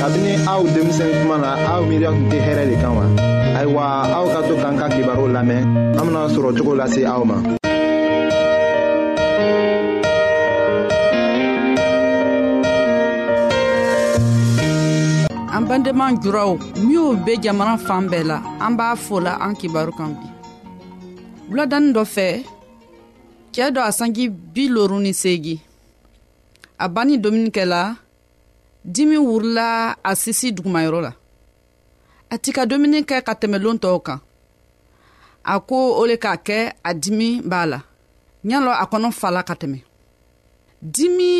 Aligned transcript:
kabini 0.00 0.32
aw 0.52 0.60
denmisɛn 0.74 1.10
kuma 1.20 1.36
na 1.44 1.50
aw 1.74 1.80
miiriya 1.88 2.10
tun 2.14 2.26
tɛ 2.30 2.38
hɛrɛ 2.46 2.62
de 2.70 2.76
kan 2.82 2.92
wa 2.96 3.04
ayiwa 3.58 3.84
aw 4.18 4.26
ka 4.34 4.40
to 4.48 4.54
k'an 4.62 4.74
ka 4.80 4.86
kibaru 4.94 5.24
lamɛn 5.34 5.62
an 5.98 6.02
bena 6.06 6.22
sɔrɔ 6.34 6.48
cogo 6.56 6.72
lase 6.80 7.02
aw 7.14 7.22
ma 7.30 7.36
an 15.56 15.62
bandenma 15.68 16.06
juraw 16.22 16.50
minw 16.86 17.04
be 17.24 17.32
jamana 17.44 17.74
fan 17.86 18.04
bɛɛ 18.10 18.22
la 18.30 18.36
an 18.66 18.72
b'a 18.78 18.96
fola 19.04 19.32
an 19.44 19.52
kibaru 19.60 19.92
kan 19.98 20.10
bi 20.18 20.28
wuladanni 21.50 21.90
dɔ 21.96 22.02
fɛ 22.14 22.26
cɛɛ 23.54 23.68
dɔ 23.74 23.80
a 23.88 23.90
sanji 23.98 24.24
bi 24.28 24.64
loru 24.74 24.98
ni 25.00 25.12
seegi 25.22 25.56
a 26.84 26.86
banni 26.94 27.14
dominikɛ 27.24 27.64
la 27.72 27.82
dimi 28.86 29.16
wurila 29.18 29.96
a 30.04 30.12
sisi 30.16 30.48
dugumayɔrɔ 30.54 31.00
la 31.06 31.12
a 32.30 32.36
ti 32.42 32.50
ka 32.56 32.62
dumuni 32.70 32.98
kɛ 33.10 33.16
ka 33.26 33.32
tɛmɛ 33.40 33.58
loon 33.64 33.78
tɔw 33.82 33.96
kan 34.06 34.20
a 35.44 35.54
ko 35.68 35.78
o 36.00 36.06
le 36.10 36.14
k'a 36.24 36.32
kɛ 36.46 36.58
a 36.88 36.94
dimi 37.02 37.28
b'a 37.50 37.62
la 37.72 37.78
ɲalɔ 38.48 38.72
a 38.82 38.84
kɔnɔ 38.90 39.08
fala 39.20 39.40
ka 39.48 39.54
tɛmɛ 39.60 39.80
dimi 40.94 41.32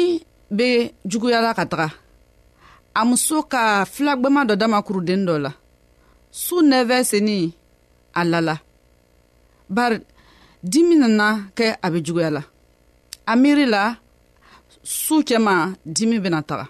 be 0.56 0.68
juguyala 1.10 1.50
ka 1.58 1.64
taga 1.70 1.88
a 2.94 3.04
muso 3.08 3.42
ka 3.52 3.62
filagwɛma 3.94 4.42
dɔ 4.48 4.54
dama 4.60 4.78
kuruden 4.86 5.22
dɔ 5.28 5.34
la 5.44 5.50
su 6.42 6.56
nɛfɛ 6.70 6.98
seni 7.10 7.54
a 8.14 8.22
lala 8.24 8.54
bari 9.74 9.98
dimi 10.70 10.94
nana 10.98 11.50
kɛ 11.56 11.68
a 11.86 11.90
be 11.92 12.00
juguya 12.02 12.30
la 12.36 12.42
a 13.26 13.32
miiri 13.36 13.66
la 13.70 13.94
su 14.82 15.22
cɛma 15.22 15.54
dimi 15.86 16.18
bena 16.22 16.42
taga 16.42 16.66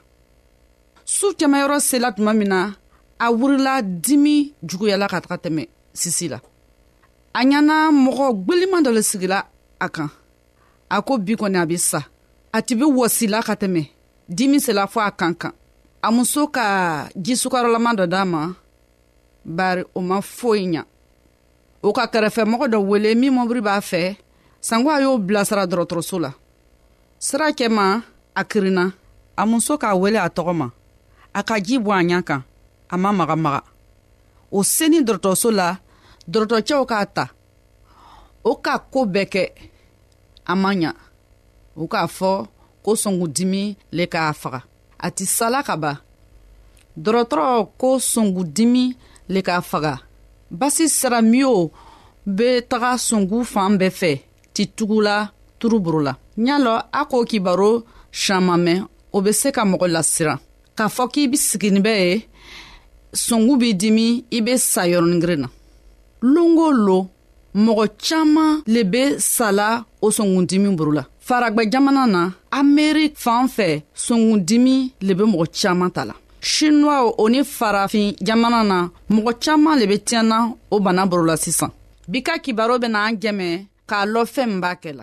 su 1.12 1.27
kɛmɛyɔrɔ 1.39 1.79
sela 1.89 2.09
tuma 2.15 2.33
min 2.39 2.49
na 2.49 2.75
a 3.19 3.27
wurila 3.39 3.75
dimi 4.03 4.53
juguyala 4.69 5.07
ka 5.12 5.19
taga 5.25 5.37
tɛmɛ 5.45 5.62
sisi 6.01 6.27
la 6.33 6.39
a 7.33 7.41
ɲana 7.51 7.77
mɔgɔ 8.05 8.27
gweliman 8.45 8.83
dɔ 8.85 8.91
le 8.97 9.03
sigila 9.11 9.39
a 9.79 9.89
kan 9.89 10.11
a 10.91 11.01
ko 11.03 11.17
bi 11.19 11.34
kɔni 11.37 11.57
a 11.62 11.65
be 11.67 11.77
sa 11.79 12.03
a 12.53 12.59
tɛ 12.61 12.75
be 12.78 12.84
wɔsila 12.84 13.39
ka 13.47 13.55
tɛmɛ 13.55 13.89
dimi 14.28 14.59
sela 14.61 14.87
fɔ 14.91 15.00
a 15.06 15.11
kan 15.12 15.33
kan 15.34 15.53
a 16.03 16.11
muso 16.11 16.49
ka 16.49 17.09
jisukarɔlama 17.15 17.94
dɔ 17.99 18.06
d'a 18.09 18.25
ma 18.25 18.53
bari 19.44 19.84
o 19.94 20.00
ma 20.00 20.19
foyi 20.21 20.67
ɲa 20.75 20.84
o 21.84 21.93
ka 21.93 22.05
kɛrɛfɛmɔgɔ 22.06 22.67
dɔ 22.73 22.78
wele 22.84 23.15
min 23.15 23.31
mɔbiri 23.33 23.61
b'a 23.62 23.78
fɛ 23.81 24.17
sanko 24.61 24.91
a 24.91 25.00
y'o 25.03 25.19
bilasira 25.19 25.67
dɔrɔtɔrɔso 25.69 26.19
la 26.21 26.33
sira 27.21 27.50
kɛma 27.53 28.03
a 28.34 28.43
kirinna 28.44 28.91
a 29.38 29.47
muso 29.47 29.78
k'a 29.78 29.94
wele 29.94 30.17
a 30.19 30.28
tɔgɔ 30.28 30.53
ma 30.53 30.69
a 31.39 31.41
ka 31.45 31.55
ji 31.67 31.77
bɔ 31.85 31.91
a 32.01 32.03
ɲa 32.11 32.19
kan 32.29 32.43
a 32.93 32.97
ma 33.03 33.11
magamaga 33.19 33.61
o 34.57 34.59
seni 34.75 34.99
dɔrɔtɔso 35.07 35.49
la 35.59 35.67
dɔrɔtɔcɛw 36.33 36.83
k'a 36.91 37.01
ta 37.17 37.25
o 38.51 38.53
k'a 38.65 38.75
koo 38.93 39.05
bɛɛ 39.15 39.27
kɛ 39.33 39.43
a 40.51 40.53
ma 40.63 40.71
ɲa 40.81 40.91
o 41.83 41.85
k'a 41.93 42.05
fɔ 42.19 42.31
ko 42.85 42.91
sɔngudimi 43.03 43.63
le 43.97 44.05
k'a 44.13 44.33
faga 44.41 44.61
a 45.05 45.09
ti 45.17 45.25
sala 45.37 45.61
ka 45.69 45.75
ban 45.83 45.97
dɔrɔtɔrɔ 47.05 47.47
ko 47.81 47.89
sɔngudimi 48.13 48.85
le 49.33 49.41
k'a 49.47 49.61
faga 49.71 49.93
basi 50.61 50.85
sira 50.99 51.21
miyo 51.23 51.71
be 52.37 52.49
taga 52.71 52.91
sungu 53.09 53.45
fan 53.53 53.73
bɛɛ 53.81 53.91
fɛ 54.01 54.13
ti 54.55 54.63
tugula 54.77 55.17
turuburu 55.61 56.01
la 56.07 56.13
ɲa 56.45 56.57
lɔ 56.65 56.75
a 56.99 57.01
k'o 57.11 57.21
kibaro 57.31 57.85
siyan 58.21 58.43
mamɛn 58.49 58.81
o 59.17 59.19
be 59.25 59.33
se 59.33 59.49
ka 59.53 59.63
mɔgɔ 59.71 59.89
lasiran 59.95 60.41
k'a 60.76 60.87
fɔ 60.97 61.04
k'i 61.12 61.22
be 61.32 61.38
sigini 61.48 61.81
bɛ 61.87 61.92
ye 62.06 62.12
sɔngu 63.26 63.53
b'i 63.60 63.70
dimi 63.82 64.06
i 64.37 64.38
be 64.47 64.53
sa 64.72 64.82
yɔrɔnigirin 64.92 65.41
na 65.44 65.48
longo 66.34 66.66
lo 66.87 66.98
mɔgɔ 67.64 67.84
caaman 68.06 68.53
le 68.75 68.81
be 68.92 69.03
sala 69.34 69.69
o 70.04 70.06
sɔngundimi 70.16 70.69
boro 70.78 70.92
la 70.98 71.03
faragwɛ 71.26 71.62
jamana 71.72 72.03
na 72.14 72.22
amerik 72.59 73.12
fan 73.25 73.44
fɛ 73.56 73.69
sɔngundimi 74.06 74.75
le 75.06 75.12
be 75.19 75.25
mɔgɔ 75.32 75.47
caaman 75.59 75.91
ta 75.97 76.03
la 76.09 76.14
shinuwaw 76.53 77.04
o 77.22 77.25
ni 77.32 77.41
farafin 77.58 78.06
jamana 78.26 78.60
na 78.70 78.78
mɔgɔ 79.14 79.32
caaman 79.44 79.76
le 79.81 79.84
be 79.91 79.97
tiɲɛna 80.06 80.38
o 80.75 80.76
bana 80.84 81.03
boro 81.10 81.25
la 81.31 81.37
sisan 81.44 81.70
bi 82.10 82.19
ka 82.26 82.34
kibaro 82.44 82.75
bena 82.82 82.98
an 83.08 83.16
jɛmɛ 83.22 83.47
k'a 83.88 84.03
lɔn 84.12 84.26
fɛɛn 84.34 84.48
min 84.50 84.60
b'a 84.62 84.72
kɛ 84.82 84.91
la 84.98 85.03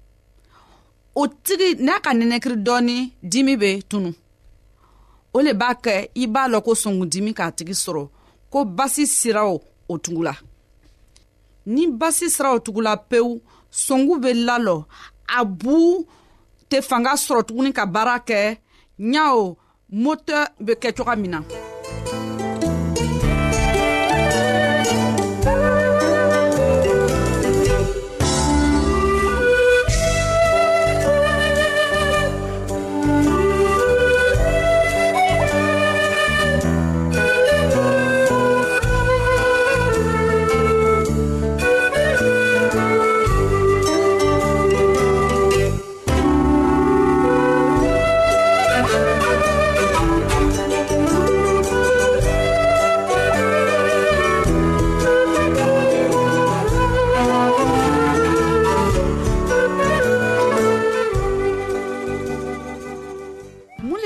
o 1.15 1.27
tigi 1.41 1.75
n'a 1.83 1.99
ka 2.03 2.11
nɛnɛkiri 2.13 2.55
dɔɔni 2.65 2.97
dimi 3.31 3.53
bɛ 3.61 3.69
tunu 3.89 4.09
o 5.35 5.39
le 5.45 5.51
b'a 5.59 5.69
kɛ 5.83 5.95
i 6.15 6.23
b'a 6.33 6.41
lɔn 6.51 6.63
ko 6.65 6.71
sɔngudimi 6.81 7.31
k'a 7.37 7.47
tigi 7.57 7.73
sɔrɔ 7.83 8.03
ko 8.51 8.59
basi 8.77 9.03
sira 9.07 9.43
o 9.51 9.61
o 9.91 9.95
tugula 10.03 10.33
ni 11.73 11.83
basi 11.99 12.29
sira 12.35 12.49
o 12.55 12.59
tugula 12.65 12.93
pewu 13.09 13.41
sɔngu 13.85 14.13
bɛ 14.23 14.29
lalɔ 14.47 14.85
a 15.37 15.43
bu 15.45 15.77
tɛ 16.69 16.77
fanga 16.89 17.11
sɔrɔ 17.25 17.43
tuguni 17.47 17.71
ka 17.75 17.85
baara 17.85 18.15
kɛ 18.27 18.57
ɲawo 19.11 19.55
motɛ 20.03 20.37
bɛ 20.65 20.73
kɛ 20.81 20.95
coga 20.97 21.15
min 21.17 21.31
na. 21.31 21.41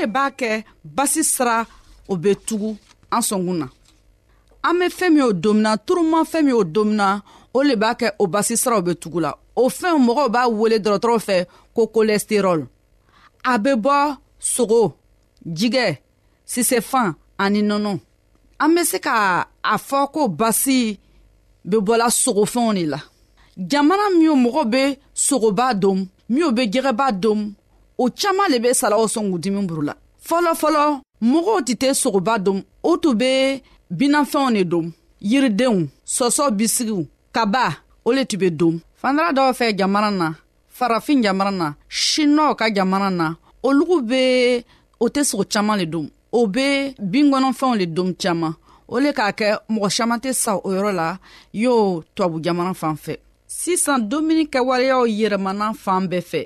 e 0.06 0.08
b'a 0.14 0.28
kɛ 0.40 0.52
basi 0.96 1.22
sira 1.34 1.58
o 2.08 2.14
be 2.24 2.32
tugu 2.46 2.70
an 3.16 3.22
sɔngun 3.28 3.58
na 3.62 3.68
an 4.68 4.76
be 4.80 4.86
fɛɛn 4.98 5.14
min 5.16 5.24
o 5.24 5.34
domina 5.44 5.72
turuma 5.86 6.20
fɛɛn 6.32 6.44
min 6.48 6.54
o 6.54 6.64
domina 6.76 7.08
o 7.58 7.64
le 7.68 7.74
b'a 7.82 7.92
kɛ 8.00 8.08
o 8.20 8.26
basi 8.34 8.56
siraw 8.62 8.82
be 8.86 8.94
tugu 9.02 9.20
la 9.26 9.32
o 9.62 9.70
fɛnw 9.80 9.98
mɔgɔw 10.08 10.26
b'a 10.34 10.42
wele 10.60 10.78
dɔrɔtɔrɔw 10.86 11.20
fɛ 11.28 11.38
ko 11.76 11.82
kolɛsterɔl 11.96 12.60
a 13.44 13.54
be 13.64 13.72
bɔ 13.86 13.98
sogo 14.54 14.82
jigɛ 15.58 15.88
sisɛfan 16.54 17.16
ani 17.44 17.62
nɔnɔ 17.70 17.92
an 18.64 18.76
be 18.76 18.84
se 18.86 19.00
ka 19.00 19.48
a 19.64 19.76
fɔ 19.88 20.12
ko 20.14 20.28
basi 20.28 21.00
be 21.70 21.78
bɔla 21.88 22.08
sogofɛnw 22.22 22.74
de 22.78 22.86
la 22.94 23.00
jamana 23.72 24.08
minw 24.18 24.36
mɔgɔw 24.44 24.64
be 24.72 24.84
sogoba 25.26 25.74
dom 25.80 26.06
minw 26.30 26.52
be 26.56 26.64
jɛgɛba 26.68 27.08
dom 27.20 27.56
o 27.98 28.10
caaman 28.20 28.48
le 28.52 28.60
be 28.64 28.70
salaw 28.80 29.02
sɔn 29.14 29.26
k'u 29.32 29.38
dimi 29.44 29.62
burula 29.70 29.94
fɔlɔfɔlɔ 30.28 30.84
mɔgɔw 31.32 31.58
tɛ 31.68 31.74
tɛ 31.82 31.88
sogoba 32.02 32.34
dɔn 32.46 32.60
o 32.84 32.92
tun 33.02 33.14
be 33.22 33.32
binafɛnw 33.98 34.50
ne 34.56 34.62
dɔn 34.72 34.86
yiridenw 35.32 35.78
sɔsɔ 36.16 36.44
bisigiw 36.58 37.02
kaba 37.36 37.66
o 38.04 38.10
le 38.16 38.24
tun 38.30 38.38
be 38.42 38.50
dɔn 38.60 38.74
fandara 39.02 39.30
dɔw 39.38 39.48
fɛ 39.58 39.66
jamana 39.80 40.10
na 40.20 40.28
farafin 40.78 41.20
jamana 41.26 41.52
na 41.60 41.68
shinɔw 41.90 42.56
ka 42.60 42.66
jamana 42.76 43.10
na 43.20 43.26
olugu 43.64 43.98
be 44.10 44.22
o 45.00 45.06
tɛ 45.14 45.22
sogo 45.30 45.46
caaman 45.54 45.78
le 45.80 45.86
dɔn 45.86 46.10
o 46.38 46.48
be 46.48 46.68
binkɔnɔfɛnw 47.14 47.78
le 47.80 47.86
dɔn 47.96 48.10
caaman 48.22 48.54
o 48.88 49.00
le 49.00 49.10
k'a 49.18 49.32
kɛ 49.40 49.58
mɔgɔ 49.70 49.90
saman 49.92 50.20
tɛ 50.20 50.34
sa 50.34 50.52
o 50.58 50.68
yɔrɔ 50.70 50.92
la 50.96 51.18
y'o 51.54 52.04
tubabu 52.16 52.42
jamana 52.44 52.74
fan 52.76 52.96
fɛ 53.06 53.18
sisan 53.48 54.02
dumuni 54.10 54.48
kɛwaleyaw 54.50 55.04
yɛrɛmana 55.20 55.74
fan 55.76 56.08
bɛɛ 56.10 56.22
fɛ 56.32 56.46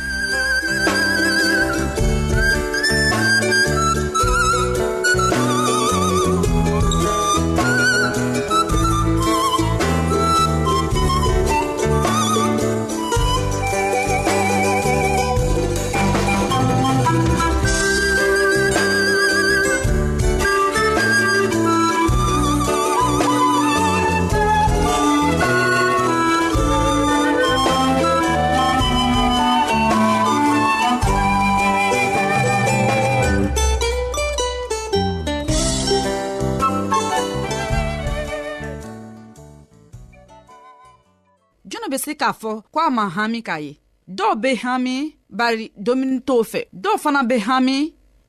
k'a 42.33 42.39
fɔ 42.39 42.53
ko 42.71 42.79
a 42.79 42.89
ma 42.95 43.03
hami 43.15 43.41
k'a 43.47 43.57
ye 43.65 43.71
dɔw 44.17 44.33
be 44.41 44.51
hami 44.63 44.97
bari 45.29 45.65
domuni 45.85 46.17
t'o 46.27 46.35
fɛ 46.51 46.61
dɔw 46.83 46.95
fana 47.03 47.21
be 47.29 47.35
hami 47.47 47.77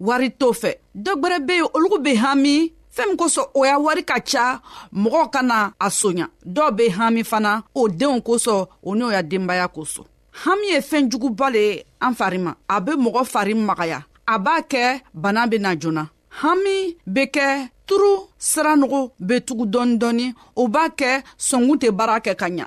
wari 0.00 0.28
t'o 0.40 0.48
fɛ 0.60 0.70
dɔ 1.04 1.10
gwɛrɛ 1.22 1.46
be 1.46 1.52
yen 1.54 1.66
olugu 1.76 1.98
be 2.04 2.12
hami 2.22 2.56
fɛɛn 2.96 3.08
min 3.08 3.16
kosɔn 3.20 3.46
o 3.54 3.64
y'a 3.64 3.78
wari 3.78 4.02
ka 4.04 4.16
ca 4.28 4.60
mɔgɔw 4.94 5.30
ka 5.32 5.40
na 5.42 5.72
a 5.80 5.86
soɲa 5.90 6.26
dɔw 6.54 6.70
be 6.76 6.84
hami 6.90 7.22
fana 7.24 7.62
o 7.74 7.82
denw 7.88 8.18
kosɔn 8.26 8.66
o 8.82 8.90
n'o 8.94 9.10
y'a 9.12 9.22
denbaya 9.22 9.66
kosɔn 9.76 10.04
hami 10.44 10.66
ye 10.72 10.80
fɛɛn 10.80 11.10
juguba 11.10 11.50
le 11.54 11.58
ye 11.68 11.84
an 12.00 12.14
fari 12.14 12.38
ma 12.40 12.52
a 12.68 12.80
be 12.80 12.92
mɔgɔ 12.92 13.24
fari 13.32 13.54
magaya 13.54 14.04
a 14.28 14.38
b'a 14.38 14.62
kɛ 14.70 15.00
bana 15.14 15.46
be 15.46 15.58
na 15.58 15.74
joona 15.78 16.08
hami 16.42 16.96
be 17.12 17.26
kɛ 17.34 17.68
turu 17.86 18.12
siranogo 18.38 19.10
be 19.26 19.34
tugu 19.46 19.64
dɔɔni 19.72 19.98
dɔɔni 20.00 20.34
o 20.56 20.68
b'a 20.68 20.88
kɛ 20.96 21.22
sɔngu 21.38 21.74
tɛ 21.80 21.90
baara 21.96 22.20
kɛ 22.20 22.34
ka 22.38 22.46
ɲa 22.48 22.66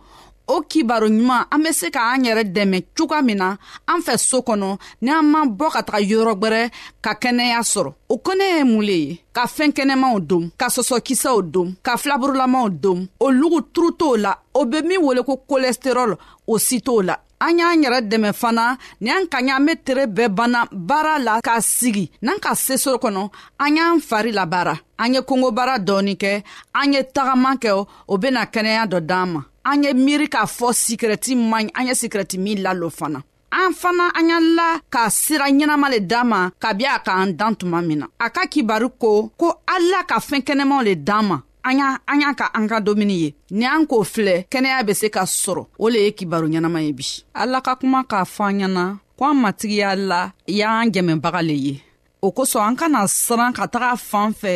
o 0.51 0.59
kibaro 0.69 1.07
ɲuman 1.07 1.47
an 1.53 1.61
be 1.63 1.71
se 1.79 1.87
k'an 1.95 2.23
yɛrɛ 2.27 2.43
dɛmɛ 2.55 2.77
cogoya 2.97 3.21
min 3.27 3.37
na 3.41 3.47
an 3.91 4.01
fɛ 4.05 4.13
soo 4.29 4.41
kɔnɔ 4.47 4.69
ni 5.03 5.09
an 5.19 5.23
man 5.31 5.47
bɔ 5.59 5.67
ka 5.73 5.81
taga 5.87 5.99
yɔrɔgwɛrɛ 6.11 6.69
ka 7.05 7.11
kɛnɛya 7.21 7.59
sɔrɔ 7.73 7.91
o 8.09 8.15
kɔnɛ 8.25 8.45
ye 8.57 8.63
mun 8.63 8.81
le 8.87 8.93
ye 9.03 9.19
ka 9.35 9.43
fɛɛn 9.47 9.71
kɛnɛmaw 9.77 10.19
dom 10.27 10.51
ka 10.59 10.67
sɔsɔkisɛw 10.75 11.37
dom 11.51 11.75
ka 11.85 11.95
filaburulamaw 11.97 12.67
dom 12.81 13.07
o 13.19 13.31
lugu 13.31 13.61
turu 13.73 13.91
t'o 13.99 14.17
la 14.17 14.33
o 14.53 14.65
be 14.65 14.81
min 14.83 14.99
wele 15.01 15.23
ko 15.23 15.37
kolesterɔl 15.49 16.17
o 16.47 16.57
si 16.59 16.79
t'o 16.81 17.01
la 17.05 17.15
an 17.39 17.57
y'an 17.59 17.81
yɛrɛ 17.83 17.99
dɛmɛ 18.11 18.33
fana 18.33 18.77
ni 18.99 19.09
an 19.09 19.25
ka 19.31 19.37
ɲa 19.39 19.55
an 19.55 19.65
be 19.65 19.73
tere 19.85 20.05
bɛɛ 20.07 20.27
banna 20.35 20.67
baara 20.71 21.15
la 21.19 21.39
k'a 21.41 21.61
sigi 21.61 22.11
n'an 22.21 22.39
ka 22.41 22.53
sesoro 22.55 22.97
kɔnɔ 22.99 23.29
an 23.59 23.75
y'an 23.77 23.99
fari 24.01 24.33
labaara 24.33 24.77
an 24.99 25.13
ye 25.13 25.21
kongobaara 25.21 25.79
dɔɔni 25.79 26.17
kɛ 26.17 26.43
an 26.75 26.93
ye 26.93 27.03
tagaman 27.03 27.57
kɛ 27.57 27.87
o 28.07 28.17
bena 28.17 28.43
kɛnɛya 28.45 28.87
dɔ 28.89 28.99
d'an 29.07 29.31
ma 29.33 29.41
an 29.63 29.83
ye 29.83 29.93
miiri 29.93 30.27
k'a 30.29 30.45
fɔ 30.45 30.73
sikirɛti 30.73 31.35
man 31.35 31.67
ɲi 31.67 31.71
an 31.75 31.87
ye 31.87 31.93
sikirɛti 31.93 32.37
min 32.39 32.61
lalo 32.63 32.89
fana 32.89 33.21
an 33.51 33.73
fana 33.73 34.09
an 34.15 34.29
ya 34.29 34.39
la 34.39 34.79
ka 34.89 35.09
sira 35.09 35.45
ɲɛnama 35.47 35.89
le 35.91 35.99
d'an 35.99 36.23
ma 36.27 36.49
kabi 36.59 36.85
a 36.85 36.99
k'an 36.99 37.33
dan 37.37 37.55
tuma 37.55 37.81
min 37.85 37.99
na 37.99 38.07
a 38.19 38.29
ka 38.29 38.45
kibaru 38.47 38.89
ko 38.99 39.29
ko 39.37 39.47
ala 39.67 40.03
ka 40.07 40.19
fɛɛn 40.19 40.41
kɛnɛmaw 40.47 40.83
le 40.83 40.95
d'an 40.95 41.23
ma 41.25 41.37
an 41.63 41.77
y'a 41.77 41.97
an 42.07 42.21
y'a 42.21 42.33
ka 42.33 42.49
an 42.55 42.67
ka 42.67 42.79
domuni 42.79 43.13
ye 43.23 43.35
ni 43.51 43.65
an 43.65 43.85
k'o 43.85 44.03
filɛ 44.03 44.45
kɛnɛya 44.49 44.85
be 44.87 44.93
se 44.93 45.09
ka 45.09 45.23
sɔrɔ 45.23 45.65
o 45.79 45.87
le 45.89 45.99
ye 46.05 46.11
kibaru 46.11 46.47
ɲɛnama 46.47 46.81
ye 46.85 46.91
bi 46.93 47.05
ala 47.33 47.61
ka 47.61 47.75
kuma 47.75 48.03
k'a 48.03 48.23
fɔ 48.25 48.43
an 48.49 48.59
ɲɛna 48.59 48.95
ko 49.17 49.25
an 49.29 49.35
matigiya 49.37 49.95
la 49.95 50.31
y'an 50.47 50.89
dɛmɛbaga 50.91 51.41
le 51.45 51.53
ye 51.53 51.81
o 52.25 52.29
kosɔn 52.37 52.63
an 52.69 52.75
kana 52.79 52.99
siran 53.17 53.51
ka 53.57 53.63
taga 53.73 53.91
fan 54.09 54.29
fɛ 54.41 54.53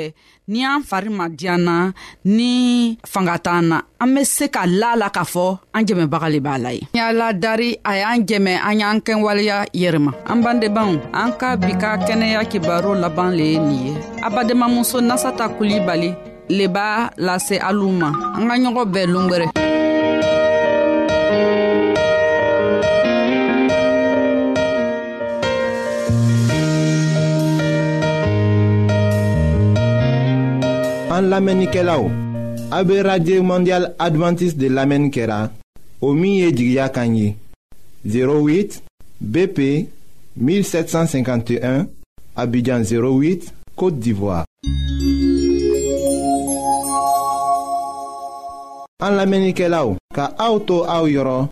ni 0.52 0.60
an 0.74 0.82
fari 0.90 1.10
ma 1.18 1.26
diyan 1.40 1.60
na 1.68 1.76
ni 2.38 2.50
fanga 3.12 3.36
t'an 3.46 3.62
na 3.70 3.78
an 4.04 4.10
be 4.14 4.22
se 4.36 4.46
ka 4.56 4.62
la 4.80 4.90
la 5.02 5.08
k'a 5.16 5.24
fɔ 5.34 5.46
an 5.76 5.82
jɛmɛbaga 5.88 6.28
le 6.34 6.40
b'a 6.46 6.54
la 6.64 6.70
ye 6.78 6.82
y'a 6.98 7.08
ladari 7.20 7.70
a 7.92 7.92
y'an 8.02 8.20
jɛmɛ 8.30 8.54
an 8.68 8.76
y'an 8.82 8.98
kɛwaleya 9.06 9.58
yɛrɛma 9.82 10.12
an 10.32 10.40
bandebanw 10.46 10.94
an 11.22 11.30
ka 11.40 11.48
bi 11.62 11.72
ka 11.82 11.90
kɛnɛya 12.08 12.42
kibaro 12.52 12.92
laban 13.04 13.30
le 13.38 13.46
ye 13.54 13.60
nin 13.68 13.86
ye 13.88 13.94
abadenmamuso 14.28 14.98
nasata 15.10 15.46
kulibali 15.58 16.10
le 16.58 16.66
b'a 16.76 16.88
lase 17.28 17.56
alu 17.68 17.88
ma 18.02 18.10
an 18.36 18.44
ka 18.50 18.56
ɲɔgɔn 18.64 18.88
bɛɛ 18.94 19.06
longwɛrɛ 19.14 19.46
An 31.16 31.30
lamenike 31.30 31.80
la 31.84 31.96
ou, 31.98 32.12
Abe 32.72 33.00
Radye 33.02 33.40
Mondial 33.40 33.94
Adventist 33.98 34.58
de 34.58 34.68
Lamen 34.68 35.10
Kera, 35.10 35.50
Omiye 36.02 36.52
Djigya 36.52 36.90
Kanyi, 36.90 37.38
08 38.04 38.82
BP 39.22 39.88
1751, 40.36 41.88
Abidjan 42.36 42.82
08, 42.84 43.54
Kote 43.78 43.96
Divoa. 43.98 44.44
An 49.00 49.16
lamenike 49.16 49.70
la 49.72 49.86
ou, 49.86 49.96
Ka 50.14 50.34
auto 50.38 50.82
a 50.84 51.00
ou 51.00 51.08
yoron, 51.08 51.48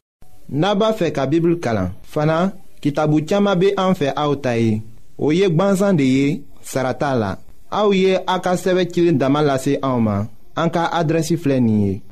Naba 0.50 0.92
fe 0.94 1.14
ka 1.16 1.24
bibil 1.26 1.56
kalan, 1.64 1.94
Fana, 2.04 2.50
ki 2.84 2.92
tabu 2.92 3.24
tiyama 3.24 3.56
be 3.56 3.72
anfe 3.80 4.12
a 4.12 4.28
ou 4.28 4.36
tayi, 4.36 4.82
Oye 5.18 5.48
gban 5.56 5.80
zan 5.80 5.96
de 5.96 6.04
ye, 6.16 6.28
Sarata 6.68 7.14
la, 7.16 7.38
Aouye 7.74 8.02
ye 8.02 8.20
a 8.28 8.40
ka 8.40 8.56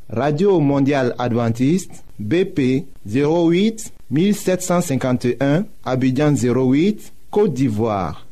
radio 0.10 0.60
mondial 0.60 1.14
Adventiste, 1.20 1.94
bp 2.20 2.86
08 3.06 3.92
1751 4.10 5.64
abidjan 5.86 6.34
08 6.34 7.14
côte 7.30 7.54
d'ivoire 7.54 8.26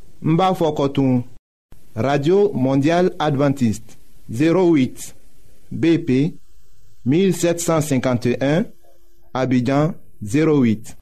radio 1.96 2.52
mondial 2.54 3.12
adventiste 3.20 3.98
08 4.30 5.16
bp 5.72 6.36
1751 7.06 8.66
abidjan 9.36 9.94
08 10.24 10.98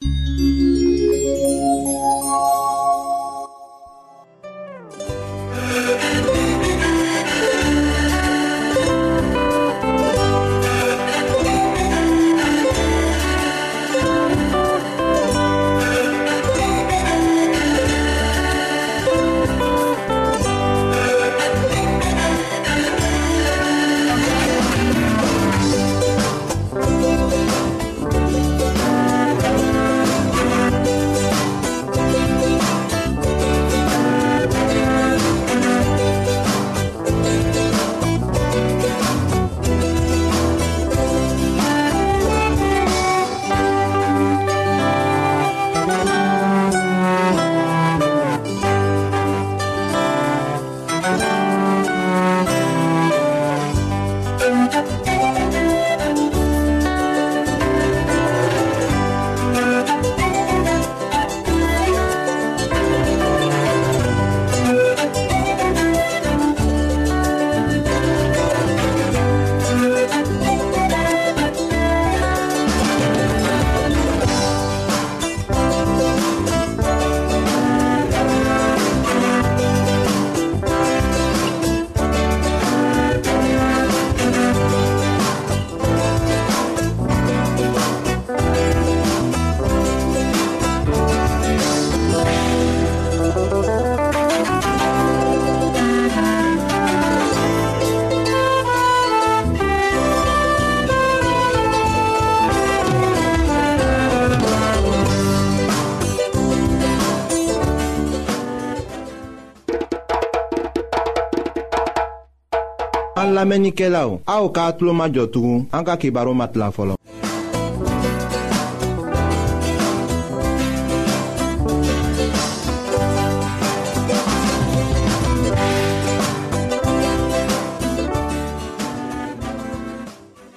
lamɛnnikɛla 113.38 114.00
o 114.12 114.14
aw 114.34 114.44
k'a 114.54 114.72
tulo 114.76 114.92
majɔ 115.00 115.24
tugun 115.32 115.60
an 115.76 115.82
ka 115.86 115.94
kibaru 116.00 116.32
ma 116.34 116.46
tila 116.52 116.68
fɔlɔ. 116.76 116.94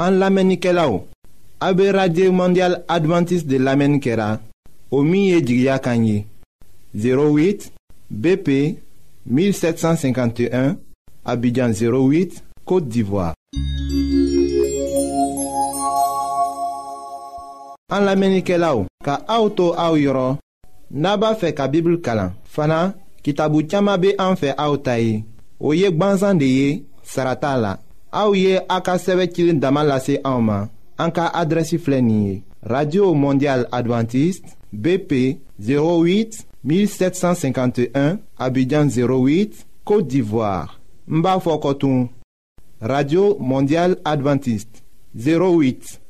an 0.06 0.14
lamɛnnikɛla 0.22 0.84
o 0.96 0.98
a 1.66 1.68
be 1.78 1.86
radio 2.00 2.32
mondial 2.40 2.74
adventiste 2.96 3.48
de 3.52 3.58
lamɛnni 3.66 4.00
kɛra 4.04 4.28
o 4.96 4.98
min 5.10 5.24
ye 5.32 5.38
jigiya 5.48 5.78
kan 5.86 6.02
ye 6.08 6.18
08 6.96 7.70
bp 8.22 8.48
1751 9.30 10.76
abidjan 11.32 11.72
08 11.74 12.51
Côte 12.66 12.88
d'Ivoire. 12.88 13.34
An 17.92 18.06
lamenike 18.08 18.56
la 18.56 18.72
ou, 18.78 18.86
ka 19.04 19.18
aoutou 19.28 19.74
aou 19.76 20.00
yoron, 20.00 20.38
naba 20.90 21.34
fe 21.36 21.50
ka 21.56 21.66
bibl 21.72 21.98
kalan. 22.04 22.32
Fana, 22.48 22.94
kitabu 23.24 23.64
tiyama 23.68 23.98
be 24.00 24.14
an 24.22 24.38
fe 24.40 24.54
aoutayi, 24.58 25.26
ou 25.60 25.76
yek 25.76 25.98
banzan 26.00 26.40
de 26.40 26.48
ye, 26.48 26.70
sarata 27.04 27.58
la. 27.60 27.74
Aou 28.16 28.36
ye 28.36 28.62
a 28.72 28.78
ka 28.84 28.96
seve 29.00 29.28
kilin 29.32 29.60
daman 29.64 29.88
lase 29.92 30.22
aouman, 30.24 30.70
an 31.00 31.12
ka 31.16 31.28
adresi 31.42 31.78
flenye. 31.82 32.40
Radio 32.64 33.12
Mondial 33.18 33.68
Adventiste, 33.74 34.56
BP 34.72 35.14
08 35.68 36.46
1751, 36.64 38.20
Abidjan 38.40 38.86
08, 38.94 39.66
Kote 39.84 40.08
d'Ivoire. 40.08 40.80
Mba 41.12 41.40
fokotoun. 41.44 42.08
Radio 42.84 43.38
Mondiale 43.40 43.96
Adventiste 44.04 44.82
08 45.16 46.02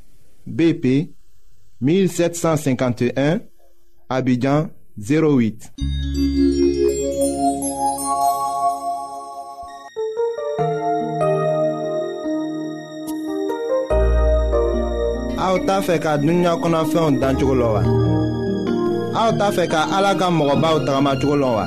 BP 0.45 1.11
1751 1.81 3.41
Abidjan 4.09 4.69
08 4.95 5.75
aw 15.41 15.59
t'a 15.67 15.81
fɛ 15.85 15.97
ka 16.03 16.17
dunuya 16.23 16.53
kɔnɔfɛnw 16.61 17.19
dan 17.21 17.35
cogo 17.39 17.55
la 17.59 17.67
wa 17.75 17.81
aw 19.23 19.29
t'a 19.37 19.47
fɛ 19.55 19.65
ka 19.71 19.81
ala 19.97 20.11
ka 20.19 20.27
mɔgɔbaw 20.37 20.75
tagamacogo 20.87 21.35
la 21.35 21.49
wa 21.55 21.65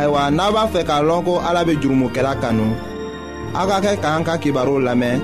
Awa 0.00 0.32
naba 0.32 0.64
fe 0.72 0.80
ka 0.80 1.04
longko 1.04 1.44
alabe 1.48 1.76
jirmo 1.76 2.08
ke 2.08 2.24
lakano 2.24 2.72
Awa 3.52 3.84
ke 3.84 4.00
ka 4.00 4.16
hanga 4.16 4.40
ki 4.40 4.48
baro 4.48 4.80
lame 4.80 5.20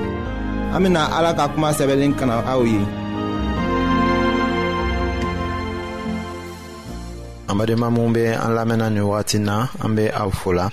Amina 0.77 1.09
alaka 1.17 1.49
kuma 1.57 1.73
sebelin 1.73 2.13
kana 2.13 2.45
wawye 2.45 2.85
Amade 7.49 7.73
mamonbe, 7.79 8.35
alamen 8.37 8.85
anewatina, 8.85 9.73
ambe 9.81 10.13
awfola 10.13 10.69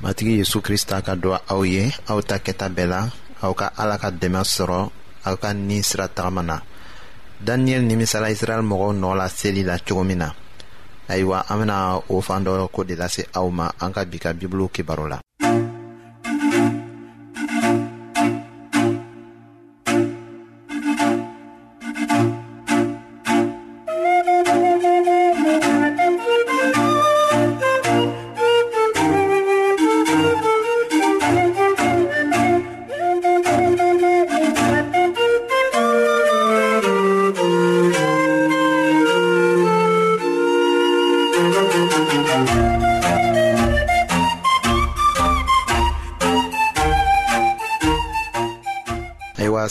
Matigi 0.00 0.38
Yesu 0.40 0.64
Krista 0.64 1.04
ka 1.04 1.12
dwa 1.12 1.36
wawye, 1.52 1.92
awta 2.08 2.38
ketabela 2.40 3.04
Awa 3.44 3.52
ka 3.54 3.66
alaka 3.76 4.08
demasro, 4.10 4.88
awka 5.28 5.52
nisra 5.52 6.08
tarmana 6.08 6.62
Daniel 7.36 7.84
nimi 7.84 8.06
sala 8.08 8.32
Israel 8.32 8.62
mwoko 8.64 8.96
nou 8.96 9.12
la 9.12 9.28
seli 9.28 9.60
la 9.60 9.76
choumina 9.76 10.32
ayiwa 11.12 11.38
an 11.50 11.56
bena 11.60 11.76
o 12.14 12.20
fan 12.26 12.44
dɔ 12.44 12.68
ko 12.74 12.84
de 12.84 12.94
lase 12.96 13.22
aw 13.38 13.46
ma 13.50 13.66
an 13.82 13.92
ka 13.92 14.04
bi 14.04 14.18
ka 14.18 14.32
bibulu 14.32 14.68
kibaro 14.74 15.06
la 15.08 15.20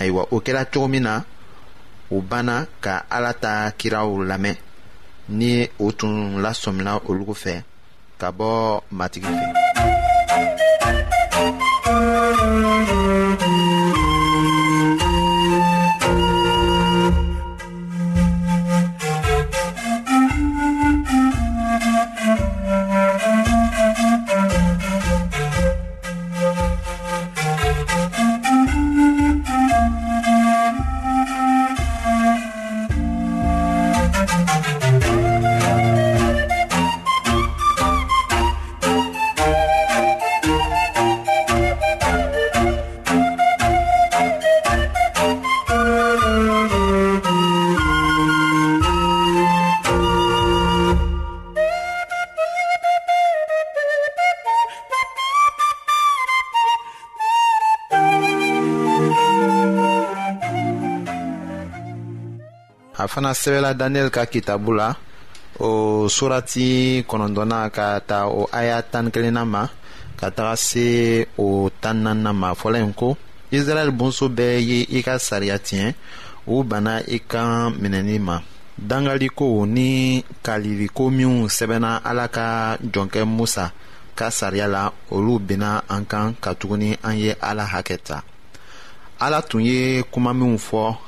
ayiwa 0.00 0.22
o 0.30 0.36
kɛra 0.44 0.62
cogo 0.72 0.86
min 0.92 1.02
na 1.06 1.12
u 2.14 2.22
banna 2.30 2.56
ka 2.84 2.92
ala 3.16 3.32
ta 3.42 3.50
kiraw 3.78 4.08
lamɛn 4.30 4.58
ni 5.38 5.50
o 5.84 5.86
tun 5.98 6.14
lasɔmina 6.42 6.90
olu 7.08 7.24
fɛ 7.42 7.52
ka 8.20 8.26
bɔ 8.38 8.50
matigi 8.98 9.32
fɛ 9.38 9.50
a 63.08 63.10
fana 63.10 63.32
sɛbɛla 63.32 63.72
daniyɛli 63.74 64.10
ka 64.10 64.24
kitabu 64.32 64.72
la 64.76 64.88
o 65.60 66.08
surati 66.08 67.02
kɔnɔntɔnna 67.08 67.70
ka 67.72 68.00
ta 68.00 68.26
o 68.26 68.46
aya 68.52 68.82
tani 68.82 69.10
kelenna 69.10 69.44
ma 69.46 69.66
ka 70.20 70.30
taga 70.30 70.54
se 70.56 71.26
o 71.38 71.70
tani 71.80 72.02
nanina 72.02 72.32
ma 72.32 72.52
fɔla 72.54 72.78
yen 72.78 72.92
ko 72.92 73.16
israɛl 73.50 73.90
bonso 73.96 74.28
bɛɛ 74.28 74.56
ye 74.68 74.78
i 74.98 75.02
ka 75.02 75.16
sariya 75.18 75.56
tiɲɛ 75.58 75.94
u 76.46 76.62
banna 76.64 76.92
i 77.08 77.18
kan 77.20 77.72
minɛli 77.80 78.18
ma 78.20 78.40
dangaliko 78.78 79.44
ni 79.66 80.22
kaliliko 80.44 81.08
minw 81.10 81.48
sɛbɛnna 81.48 82.00
ala 82.04 82.28
ka 82.28 82.76
jɔnkɛ 82.92 83.20
musa 83.26 83.72
ka 84.18 84.28
sariya 84.30 84.66
la 84.68 84.82
olu 85.10 85.38
benna 85.40 85.80
an 85.88 86.02
kan 86.04 86.34
katuguni 86.42 86.90
an 87.02 87.16
ye 87.22 87.32
ala 87.40 87.64
hakɛ 87.74 87.96
ta 88.08 88.22
ala 89.20 89.40
tun 89.48 89.62
ye 89.68 90.02
kuma 90.12 90.30
minw 90.34 90.58
fɔ 90.58 91.07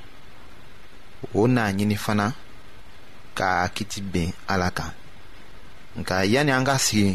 o 1.33 1.47
n'a 1.47 1.71
ɲini 1.71 1.95
fana 1.95 2.25
k'a 3.37 3.69
kiti 3.75 3.99
ben 4.01 4.29
ala 4.47 4.69
kan 4.77 4.91
nka 5.99 6.15
yanni 6.33 6.51
an 6.51 6.65
ka 6.69 6.75
sigi 6.85 7.11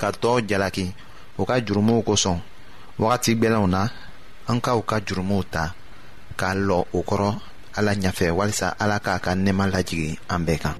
ka 0.00 0.08
tɔɔw 0.20 0.38
jalaki 0.48 0.84
u 1.40 1.42
ka 1.48 1.54
jurumuw 1.66 2.00
kosɔn 2.08 2.38
wagati 3.00 3.30
gwɛlɛnw 3.40 3.66
na 3.74 3.80
an 4.50 4.58
ka 4.64 4.70
u 4.80 4.82
ka 4.90 4.96
jurumuw 5.06 5.42
ta 5.54 5.74
k'a 6.38 6.48
lɔ 6.66 6.78
o 6.96 6.98
kɔrɔ 7.08 7.30
ala 7.78 7.92
ɲafɛ 8.02 8.26
walisa 8.38 8.68
ala 8.82 8.96
k'a 9.04 9.18
ka 9.24 9.30
nɛɛma 9.34 9.64
lajigi 9.72 10.10
an 10.32 10.40
bɛɛ 10.46 10.58
kan 10.62 10.76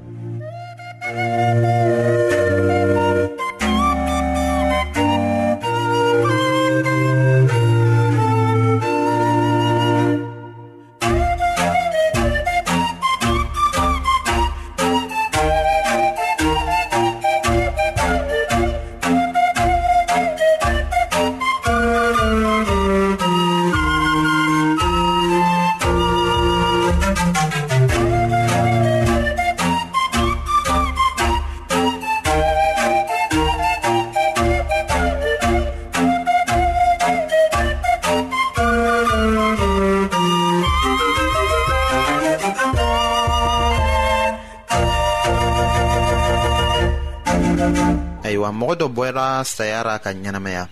dɔ 48.80 48.86
bɔra 48.96 49.28
saya 49.54 49.78
ra 49.88 49.94
ka 50.04 50.10
ɲɛnamaya 50.20 50.64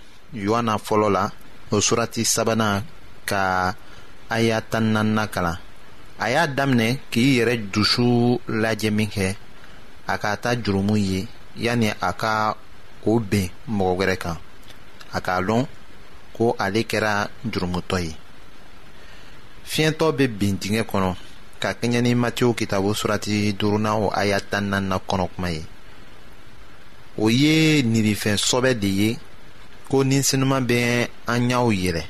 yohana 0.45 0.73
fɔlɔ 0.85 1.07
la 1.15 1.23
o 1.71 1.81
surati 1.87 2.21
sabanan 2.33 2.81
ka 3.29 3.41
aya 4.35 4.57
tan 4.71 4.93
kalan 5.33 5.57
a 6.19 6.27
y'a 6.33 6.45
daminɛ 6.57 6.89
k'i 7.11 7.27
yɛrɛ 7.37 7.55
dusu 7.73 8.39
lajɛ 8.63 8.89
min 8.97 9.09
kɛ 9.15 9.35
a 10.07 10.15
ka 10.21 10.35
taa 10.43 10.55
jurumu 10.63 10.95
ye 11.09 11.27
yanni 11.65 11.89
a 12.01 12.11
ka 12.21 12.33
o 13.11 13.19
ben 13.29 13.49
mɔgɔ 13.77 13.93
wɛrɛ 13.99 14.15
kan 14.23 14.37
a 15.13 15.19
k'a 15.21 15.41
lɔn 15.47 15.67
ko 16.37 16.55
ale 16.59 16.79
kɛra 16.91 17.13
jurumutɔ 17.51 17.97
ye 18.05 18.15
fiɲɛtɔ 19.71 20.05
bɛ 20.17 20.25
bin 20.39 20.57
dingɛ 20.61 20.83
kɔnɔ 20.91 21.15
ka 21.61 21.69
kɛɲɛ 21.81 22.01
ni 22.01 22.11
matiyw 22.15 22.53
kitabu 22.57 22.89
surati 22.99 23.53
duurunan 23.57 23.95
o 24.05 24.09
aya 24.13 24.39
tan 24.39 24.71
kɔnɔ 25.07 25.27
kuma 25.35 25.49
ye 25.51 25.63
o 27.17 27.25
ye 27.29 27.81
nirifɛn 27.83 28.37
sɔbɛ 28.47 28.71
de 28.81 28.87
ye 29.01 29.09
ko 29.89 30.03
ninsinuman 30.03 30.63
bɛ 30.67 31.07
an 31.27 31.49
ɲaw 31.49 31.67
yɛlɛ 31.73 32.03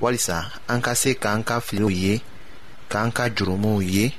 walisa 0.00 0.52
an 0.68 0.80
ka 0.82 0.94
se 0.94 1.14
k'an 1.14 1.42
ka 1.44 1.60
filiw 1.60 1.88
ye 1.88 2.20
k'an 2.88 3.10
ka 3.12 3.28
jurumuw 3.30 3.80
ye 3.80 4.12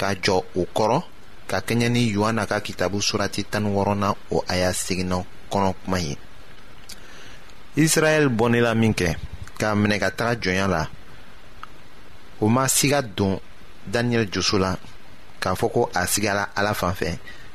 ka 0.00 0.14
jɔ 0.24 0.42
o 0.56 0.62
kɔrɔ 0.76 1.02
ka 1.48 1.58
kɛɲɛ 1.60 1.88
ni 1.90 2.10
yohana 2.12 2.46
ka 2.48 2.60
kitabu 2.60 2.98
surati 3.00 3.44
tani 3.50 3.68
wɔɔrɔnan 3.70 4.14
o 4.32 4.42
a 4.48 4.56
y'a 4.58 4.72
seginna 4.74 5.24
kɔnɔ 5.50 5.74
kuma 5.84 5.98
ye 6.00 6.16
israɛl 7.76 8.28
bɔnnela 8.38 8.74
min 8.76 8.92
kɛ 8.94 9.14
k'a 9.58 9.76
minɛ 9.76 9.98
ka 10.00 10.10
taga 10.10 10.40
jɔnya 10.40 10.66
la 10.68 10.88
o 12.40 12.48
ma 12.48 12.64
siga 12.66 13.00
don 13.14 13.38
daniyɛli 13.90 14.28
joso 14.32 14.58
la 14.58 14.74
k'a 15.40 15.54
fɔ 15.54 15.70
ko 15.72 15.90
a 15.94 16.02
sigala 16.06 16.48
ala 16.56 16.74
fan 16.74 16.94
fɛ 16.94 17.18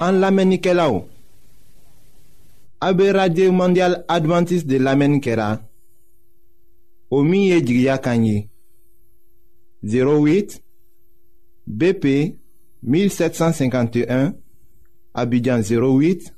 An 0.00 0.18
lamenike 0.20 0.72
la 0.74 0.86
ou 0.90 1.04
A 2.80 2.92
be 2.96 3.10
radye 3.12 3.48
ou 3.48 3.52
mandyal 3.54 4.04
Adventist 4.08 4.66
de 4.66 4.78
lamenike 4.80 5.34
la 5.38 5.60
Ou 7.10 7.22
miye 7.22 7.58
jigya 7.66 7.98
kanyi 8.02 8.48
08 9.82 10.58
BP 11.66 12.04
1751 12.82 14.32
Abidjan 15.14 15.60
08 15.62 16.32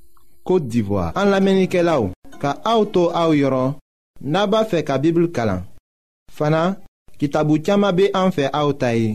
Kote 0.45 0.67
Divoa 0.69 1.13
An 1.17 1.31
lamenike 1.33 1.81
la 1.83 2.01
ou 2.03 2.11
Ka 2.43 2.59
a 2.65 2.77
ou 2.81 2.87
tou 2.91 3.15
a 3.15 3.29
ou 3.31 3.39
yoron 3.39 3.77
Naba 4.21 4.65
fe 4.69 4.83
ka 4.87 4.99
bibl 4.99 5.31
kalan 5.35 5.63
Fana 6.35 6.67
ki 7.19 7.31
tabou 7.31 7.63
tiyama 7.63 7.93
be 7.95 8.11
an 8.19 8.35
fe 8.35 8.51
a 8.51 8.67
ou 8.67 8.75
tayi 8.75 9.15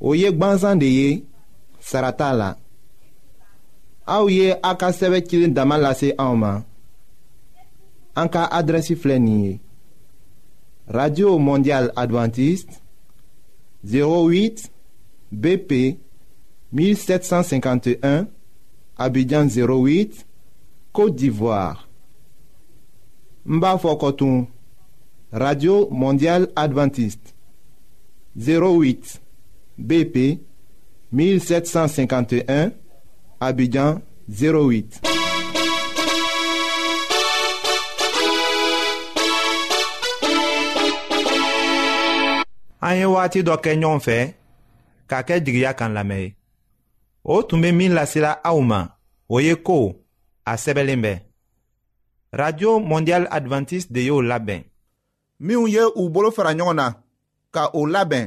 o 0.00 0.14
ye 0.14 0.32
gwanzan 0.32 0.78
de 0.78 0.86
ye 0.88 1.08
sara 1.80 2.10
t'a 2.16 2.32
la 2.32 2.50
aw 4.16 4.26
ye 4.36 4.48
a 4.62 4.72
ka 4.80 4.88
sɛbɛ 4.98 5.18
cilen 5.28 5.54
dama 5.56 5.76
lase 5.84 6.08
anw 6.24 6.34
ma 6.42 6.52
an 8.20 8.28
ka 8.34 8.42
adrɛsi 8.58 8.94
filɛ 9.02 9.18
nin 9.24 9.44
ye 9.44 9.54
radio 10.88 11.28
mondial 11.38 11.86
adventiste 12.02 12.74
08 13.84 14.72
bp 15.42 15.70
1751 16.72 18.26
abidjan 18.96 19.46
08 19.50 20.24
côte 20.92 21.14
d'ivoire 21.18 21.86
n 23.54 23.60
b'a 23.60 23.72
fɔ 23.82 23.90
kɔtun 24.00 24.46
radio 25.32 25.88
mondial 25.92 26.46
adventiste 26.56 27.34
08 28.34 29.29
BP 29.80 30.40
1751, 31.12 32.72
Abidjan 33.40 34.00
08. 34.28 35.00
an 42.82 42.94
ye 42.98 43.04
wagati 43.12 43.40
dɔ 43.46 43.54
kɛ 43.64 43.70
ɲɔgɔn 43.82 44.00
fɛ 44.06 44.16
k'a 45.08 45.20
kɛ 45.26 45.34
jigiya 45.44 45.72
kan 45.78 45.92
lamɛn 45.96 46.18
ye 46.24 46.32
o 47.22 47.34
tun 47.46 47.60
be 47.62 47.70
min 47.72 47.92
lasela 47.96 48.30
aw 48.50 48.58
ma 48.70 48.80
o 49.28 49.36
ye 49.46 49.54
ko 49.66 49.76
a 50.46 50.52
sɛbɛlen 50.62 51.00
bɛ 51.04 51.12
radio 52.32 52.70
mondial 52.80 53.24
advantiste 53.36 53.92
de 53.92 54.00
y'o 54.08 54.22
labɛn 54.22 54.64
minw 55.40 55.68
ye 55.68 55.82
u 56.00 56.08
bolo 56.08 56.30
fara 56.30 56.54
ɲɔgɔn 56.56 56.76
na 56.76 56.86
ka 57.52 57.68
o 57.74 57.80
labɛn 57.86 58.26